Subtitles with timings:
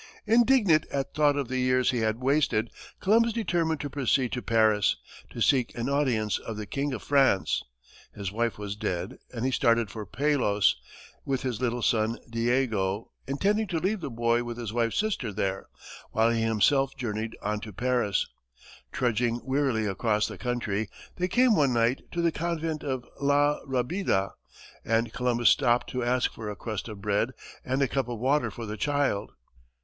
[0.25, 4.95] Indignant at thought of the years he had wasted, Columbus determined to proceed to Paris,
[5.29, 7.61] to seek an audience of the King of France.
[8.11, 10.75] His wife was dead, and he started for Palos,
[11.23, 15.67] with his little son, Diego, intending to leave the boy with his wife's sister there,
[16.09, 18.25] while he himself journeyed on to Paris.
[18.91, 24.31] Trudging wearily across the country, they came one night to the convent of La Rabida,
[24.83, 27.33] and Columbus stopped to ask for a crust of bread
[27.63, 29.33] and cup of water for the child.